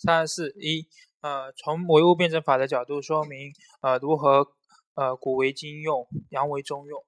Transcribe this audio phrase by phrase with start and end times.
[0.00, 0.88] 三四一，
[1.20, 3.52] 呃，从唯物辩证法的角度说明，
[3.82, 4.50] 呃，如何
[4.94, 7.04] 呃古为今用，洋为中用。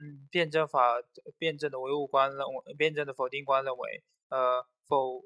[0.00, 1.02] 嗯，辩证法
[1.36, 5.22] 辩证的唯物观认为，辩证的否定观认为，呃，否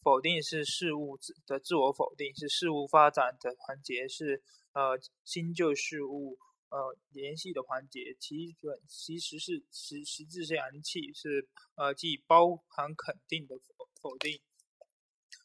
[0.00, 4.44] 否定是事物的自我否定，是事物发展的环节，是
[4.74, 14.40] 呃新旧事物呃联系的环节，其本其实是实实质是阳气，是呃既包含肯定的否否定。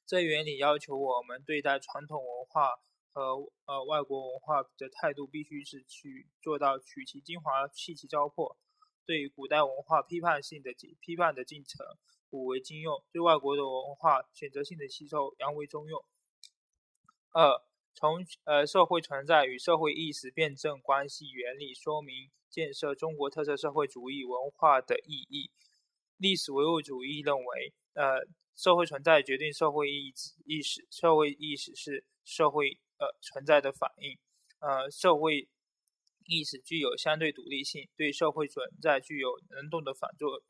[0.07, 2.79] 这原理要求我们对待传统文化。
[3.13, 8.55] 和呃外国文化的态度必须是去做到取其精华弃其糟粕，
[9.07, 10.69] 对古代文化批判性的
[10.99, 11.83] 批判的进程，
[12.29, 16.05] 古为今用；对外国的文化选择性的吸收，洋为中用。
[17.31, 17.59] 二，
[17.95, 25.49] 从呃社会存在与社会意识辩证关系原理说明建设中国特色社会主义文化的意义。
[26.17, 30.13] 历史唯物主义认为，呃社会存在决定社会意
[30.45, 32.79] 意识，社会意识是社会。
[32.99, 34.17] 呃，存在的反应，
[34.57, 35.47] 呃，社会
[36.25, 40.41] 意识具有相对独立性，对社会存在具有能动的反作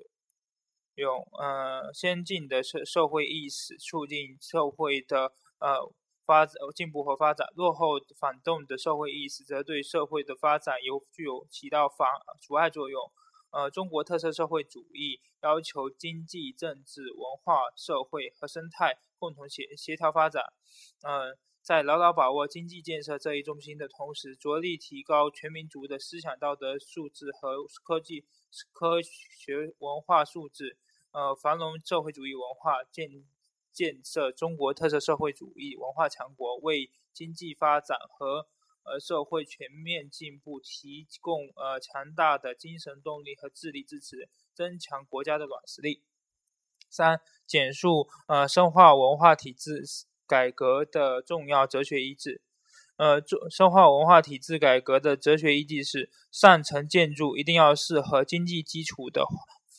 [0.95, 1.27] 用。
[1.37, 5.93] 呃，先进的社社会意识促进社会的呃
[6.25, 12.07] 发展进步和发展，落后反动的社会意识则对社会的发展有具有起到妨
[12.39, 13.11] 阻碍作用。
[13.51, 20.43] 呃，中国特色社会主义要求经济、政治、文化、社会和生态共同协协调发展。
[21.01, 21.37] 嗯。
[21.59, 28.23] 在牢牢把握经济建设这一中心的同时，着力提高全民族的思想道德素质和科技、
[28.71, 30.77] 科学文化素质，
[31.11, 33.25] 呃，繁荣社会主义文化，建
[33.73, 38.47] 建设中国特色社会主义文化强国，为经济发展和
[38.87, 46.01] 呃社会全面进步提供呃强大的精神动力和智力支持，增强国家的软实力。
[46.89, 49.83] 三、简述呃深化文化体制。
[50.29, 52.41] 改革的重要哲学依据，
[52.97, 59.25] 呃，深化文化体制改革的哲学依据是：上层建筑一定要适合经济基础的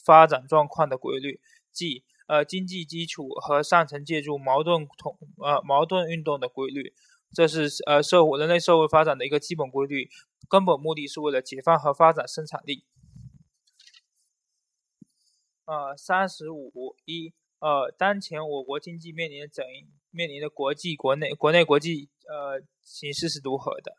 [0.07, 1.39] 发展状况的规律，
[1.71, 6.95] 即呃经济基础和上层建筑矛盾统呃矛盾运动的规律。
[7.33, 10.09] 这是呃社会人类社会发展的一个基本规律，
[10.49, 12.85] 根本目的是为了解放和发展生产力。
[15.67, 17.35] 呃，三十五一。
[17.61, 19.65] 呃，当前我国经济面临的整
[20.11, 23.97] 面临的国际、国内、国内国际呃形势是如何的？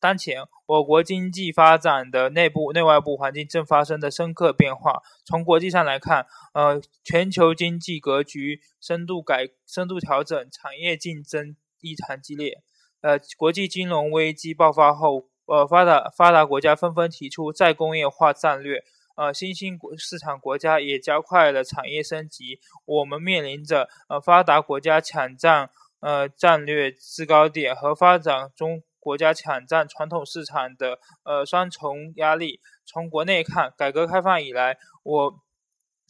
[0.00, 5.02] 当前我国经济发展的内部、内外部环境正发生的深刻变化。
[5.26, 12.62] 从国际上来看，呃，全球经济格局深度改、深度调整，产业竞争异常激烈。
[13.00, 18.82] 呃，国际金融危机爆发后，呃，发达发达国家纷纷提出再工业化战略。
[19.16, 22.60] 呃，新兴国市场国家也加快了产业升级。
[22.84, 32.60] 我们面临着呃发达国家抢占呃战略制高点和发展中国家抢占传统市场的呃双重压力。
[32.84, 35.40] 从国内看，改革开放以来，我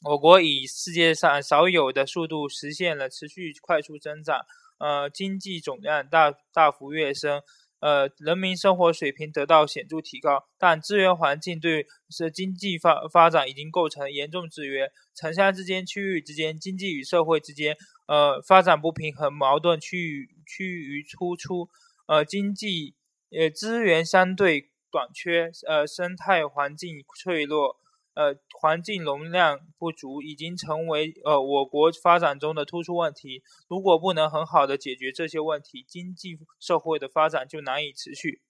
[0.04, 4.40] 我国以世界上少有的速度实现了持续快速增长，
[4.78, 7.42] 呃，经济总量大大幅跃升。
[7.80, 14.90] 呃，人民生活水平得到显著提高，但资源环境对是经济发发展已经构成严重制约。
[15.14, 17.76] 城乡之间、区域之间、经济与社会之间，
[18.08, 21.68] 呃，发展不平衡、矛盾趋于趋于突出。
[22.08, 22.96] 呃，经济
[23.30, 27.76] 呃资源相对短缺，呃，生态环境脆弱。
[28.18, 33.44] 呃，环境容量不足已经成为呃我国发展中的突出问题。
[33.68, 38.42] 如果不能很好的解决这些问题，经济社会的发展就难以持续。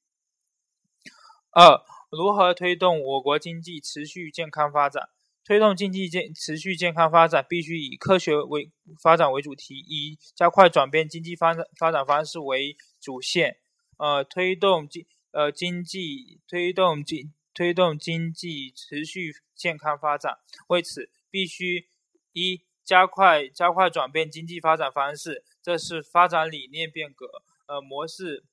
[1.50, 5.10] 二，如何推动我国经济持续健康发展？
[5.44, 13.58] 推动经济健持续健康发展，必须以科学为发展为主题，以加快转变经济发展发展方式为主线。
[13.98, 17.34] 呃，推动经呃经济推动经。
[17.58, 20.38] 推动经济持续健康发展，
[20.68, 21.88] 为此必须
[22.32, 27.26] 一加快加快转变经济发展方式，这是发展理念变革，
[27.66, 28.44] 呃模式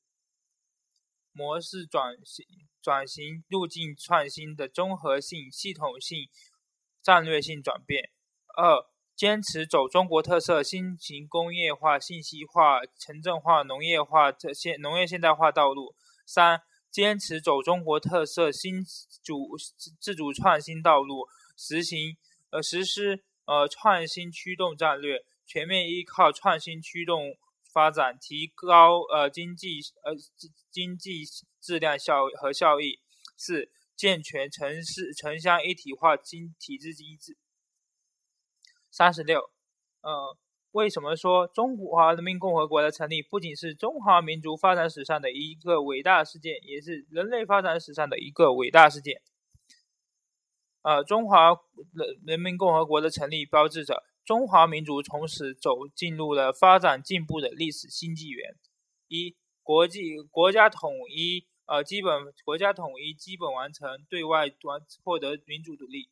[1.31, 2.47] 模式转型
[2.81, 6.27] 转型路径创新的综合性、系统性、
[7.03, 8.09] 战略性转变。
[8.57, 15.93] 二坚持走中国特色新型工业化、信息化、城镇化、农业化这现农业现代化道路。
[16.25, 16.63] 三
[16.95, 18.81] 坚持走中国特色新
[19.21, 19.57] 主
[19.99, 21.27] 自主创新道路，
[21.57, 22.15] 实行
[22.51, 27.35] 呃实施呃创新驱动战略，全面依靠创新驱动
[27.73, 30.15] 发展，提高呃经济呃
[30.71, 31.25] 经济
[31.59, 33.01] 质量效和效益。
[33.35, 37.37] 四、健全城市城乡一体化经体制机制。
[38.89, 39.51] 三十六，
[39.99, 40.37] 嗯。
[40.75, 49.21] 为什么说中华人民共和国的成立不仅是中华民族发展史上的一个伟大事件，也是人类发展史上的一个伟大事件？
[50.81, 51.51] 呃，中华
[51.93, 58.53] 人人民共和国的成立标志着中华民族从此走进入了发展进步的历史新纪元。
[59.07, 59.33] 一、
[59.63, 66.09] 国际国家统一，呃，基本国家统一基本完成，对外完获得民主独立。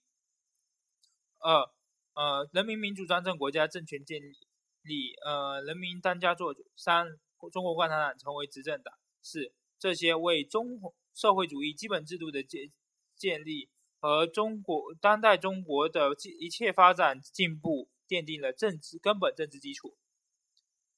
[1.40, 1.70] 二、
[2.14, 4.38] 呃，人民民主专政国家政权建立。
[4.84, 6.66] 里呃，人民当家作主。
[6.76, 7.08] 三，
[7.52, 8.94] 中国共产党成为执政党。
[9.22, 10.80] 四，这些为中
[11.14, 12.72] 社会主义基本制度的建
[13.16, 13.70] 建立
[14.00, 19.96] 和中国当代中国的一切发展进步奠定了政治根本政治基础。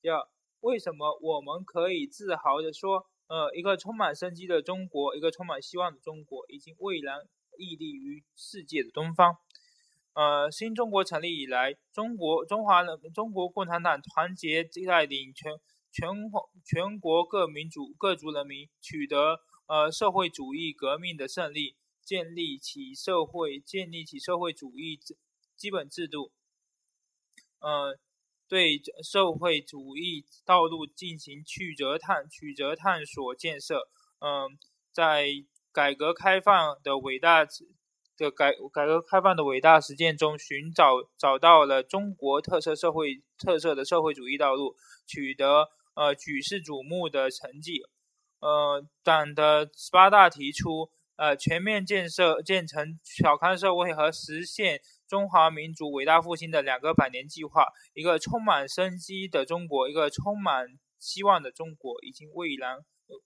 [0.02, 0.28] 第二，
[0.62, 7.28] 为什么我们可以自豪地说，呃，一个充满生机的中国，一个充满希望的中国，已经巍然
[7.58, 9.38] 屹立于世界的东方？
[10.16, 15.52] 呃，新中国成立以来，中国中华人中国共产党团结带领全
[15.92, 16.10] 全
[16.64, 24.98] 全国各民族各族人民取得呃社会主义革命的胜利，建立起社会建立起社会主义
[25.58, 26.32] 基本制度，
[27.60, 28.00] 呃，
[28.48, 33.90] 对社会主义道路进行曲折探曲折探索建设，
[34.20, 34.58] 嗯，
[34.94, 35.28] 在
[35.74, 37.46] 改革开放的伟大。
[38.18, 44.76] 的改改革开放的伟大实践中，寻找找到了中国特色社会特色的社会主义道路，
[45.06, 47.82] 取得呃举世瞩目的成绩。
[48.40, 60.68] 呃，党的十八大提出呃全面建设建成小康社会和实现中华民族伟大复兴的两个百年计划，一个充满生机的中国，一个充满
[61.00, 62.78] 希望的中国，已经蔚然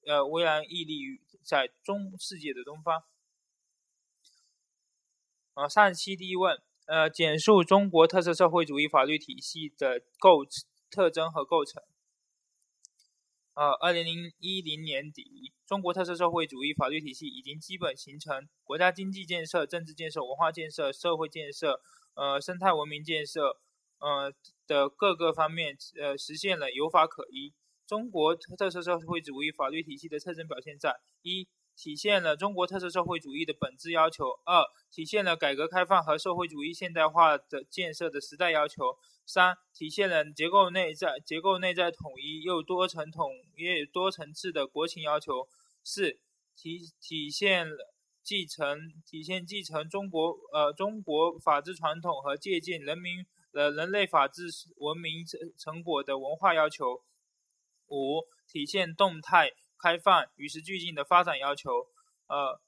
[0.06, 3.03] 呃巍然屹立于在中世界的东方。
[5.59, 10.45] 呃，上期第一问，呃，简述中国特色社会主义法律体系的构
[10.89, 11.83] 特征和构成。
[13.56, 21.81] 呃，二零零一零年底，中国特色社会主义法律体系已经基本形成，国家经济建设、政治建设、文化建设、社会建设、
[22.13, 23.59] 呃，生态文明建设，
[23.97, 24.31] 呃
[24.65, 27.53] 的各个方面，呃，实现了有法可依。
[27.85, 31.50] 中国特色社会主义法律体系的特征表现在一。
[31.80, 38.84] 体现了中国特色社会主义的本质要求；二、体现了改革开放和社会主义现代化的建设的时代要求；
[39.26, 45.48] 三、体现了结构内在结构内在统一又多层统一多层次的国情要求；
[45.81, 46.20] 四、
[46.54, 57.02] 体体现了继承体现继承中国呃中国法治传统和借鉴人民呃人类法治文明成成果的文化要求；
[57.88, 59.54] 五、体现动态。
[59.81, 61.88] 开放与时俱进的发展要求。
[62.28, 62.62] 呃，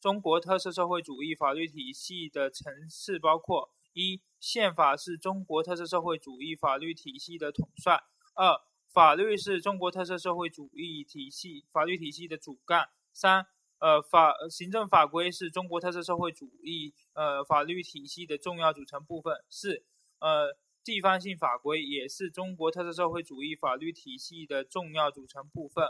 [0.00, 7.96] 中国特色社会主义法律体系的层次包括：一、宪法是中国特色社会主义法律体系的统帅；
[8.34, 8.60] 二、
[8.92, 13.46] 法律是中国特色社会主义体系法律体系的主干；三、
[13.78, 19.84] 呃，法行政法规是中国特色社会主义呃法律体系的重要组成部分；四、
[20.20, 25.86] 呃，地方性法规也是中国特色社会主义法律体系的重要组成部分。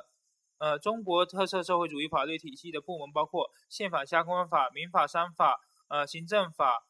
[0.58, 6.86] 呃，中国特色社会主义法律体系的部门包括宪法、相关法、民法、商法、呃行政法、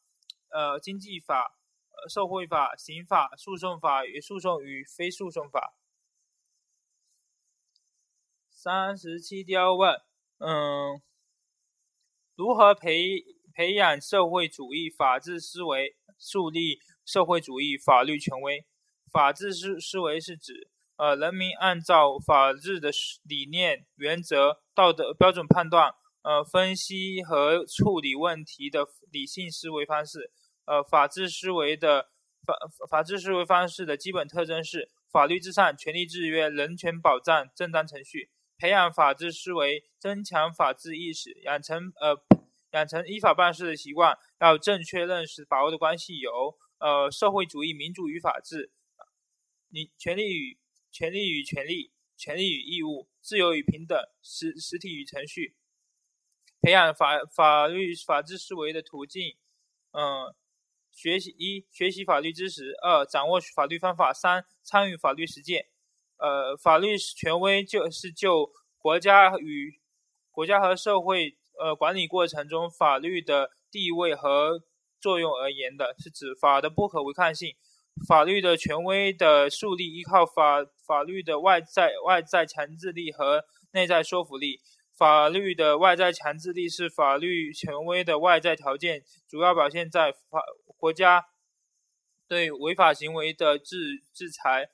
[0.50, 1.52] 呃经济法、
[1.90, 5.74] 呃社会法、刑法、诉讼法与诉讼与非诉讼法。
[8.48, 10.00] 三十七第二问，
[10.38, 11.02] 嗯，
[12.36, 18.64] 如何培培养社会主义法治思维，树立社会主义法律权威？
[19.10, 20.70] 法治思思维是指。
[20.96, 22.90] 呃，人民按照法治的
[23.24, 30.32] 理念、原则、道德标准判断、呃分析和处理问题的理性思维方式。
[30.64, 32.08] 呃，法治思维的
[32.46, 32.54] 法
[32.88, 38.30] 法治思维方式的基本特征是法律至上、权力制约、人权保障、正当程序。
[38.58, 42.16] 培养法治思维，增强法治意识，养成呃
[42.72, 44.16] 养成依法办事的习惯。
[44.40, 48.72] 要正确认识把握的关系有：呃，社会主义、民主与法治，
[49.68, 50.58] 你权利与。
[50.96, 55.54] 权利与权利，权利与义务，自由与平等，实实体与程序，
[56.62, 59.36] 培养法法律法治思维的途径，
[59.92, 60.34] 嗯，
[60.90, 65.66] 学习一学习法律知识，二掌握法律方法，三参与法律实践。
[66.16, 69.78] 呃，法律权威就是就国家与
[70.30, 74.64] 国家和社会呃管理过程中法律的地位和
[74.98, 77.54] 作用而言的，是指法的不可违抗性。
[78.08, 84.60] 法律的权威的树立依靠法法律的外在外在强制力和内在说服力。
[84.96, 90.40] 法律的外在强制力是法律权威的外在条件，主要表现在法
[90.78, 91.22] 国家
[92.26, 94.68] 对违法行为的制制裁。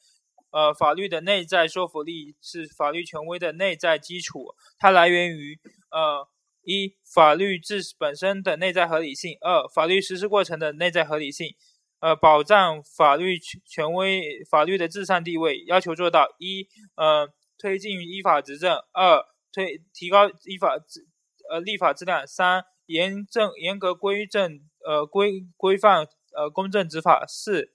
[0.53, 5.59] 呃，法律的内在说服力是法律权威的内在基础，它来源于
[5.91, 6.29] 呃
[6.63, 11.57] 一法律自本身的内在合理性，二法律实施过程的内在合理性。
[12.03, 21.07] 呃，保障法律权威法律的至上地位，要求做到一呃推进依法执政，二推提高依法质
[21.49, 26.07] 呃立法质量，三严正严格规正呃规规范
[26.37, 27.73] 呃公正执法，四。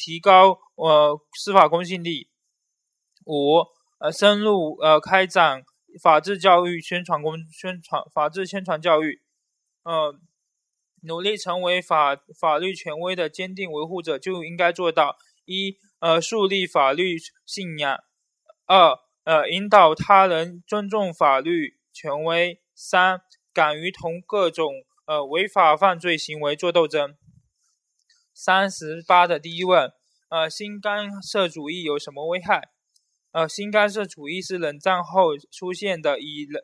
[0.00, 2.28] 提高呃司法公信力，
[3.24, 3.66] 五
[3.98, 5.64] 呃深入呃开展
[6.00, 9.20] 法治教育宣传公宣传法治宣传教育，
[9.82, 10.14] 呃
[11.02, 17.98] 努力成为法法律权威的坚定维护者，就应该做到一呃树立法律信仰，
[18.66, 23.20] 二呃引导他人尊重法律权威，三
[23.52, 24.72] 敢于同各种
[25.06, 27.14] 呃违法犯罪行为做斗争。
[28.34, 29.90] 三十八的第一问，
[30.28, 32.68] 呃，新干涉主义有什么危害？
[33.32, 36.62] 呃，新干涉主义是冷战后出现的以人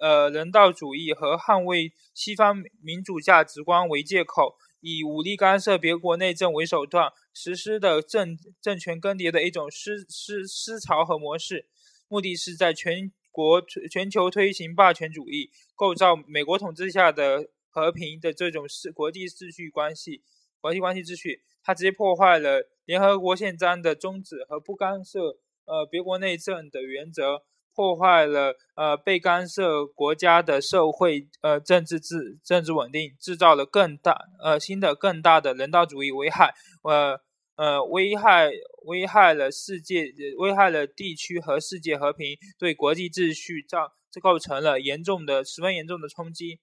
[0.00, 11.68] 呃人道主义和捍卫西方民主价值观为借口，以武力干涉别国内政为手段实施的政政权更迭的一种思思思潮和模式，
[12.08, 20.24] 目的是在全国全球推行霸权主义，构造美国统治下的和平的这种世国际秩序关系。
[20.60, 37.20] 国际关系秩序，它直接破坏了联合国宪章的宗旨和不干涉呃别国内政的原则，破坏了呃被干涉国家的社会呃政治制政治稳定，制造了更大呃新的更大的人道主义危害，呃
[37.56, 38.50] 呃危害
[38.86, 46.60] 危害了世界危害了地区和世界和平，对国际秩序造这构成了严重的十分严重的冲击。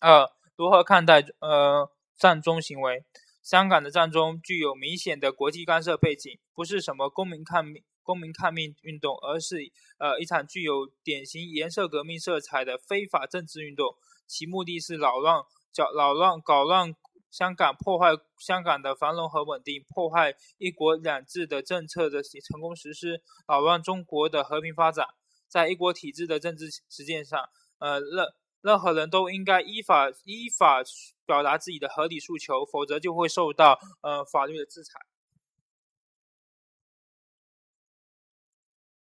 [0.00, 1.90] 呃，如何看待呃？
[2.18, 3.04] 战中行为，
[3.42, 9.56] 香港的战中具有明显的国际干涉背景，不是什么公民抗命、公民抗命运动，而是
[9.98, 13.94] 呃一场具有典型颜色革命色彩的非法政治运动，
[14.26, 16.94] 其目的是扰乱、搅、扰乱、搞乱
[17.30, 25.04] 香港，破坏香港的繁荣和稳定，破坏一国两制的政策的成功实施，扰乱中国的和平发展。
[25.48, 27.42] 在一国体制的政治实践上，
[27.78, 28.26] 呃，任
[28.62, 30.82] 任何人都应该依法依法。
[31.26, 34.92] 表达自己的合理诉求，否则就会受到呃法律的制裁。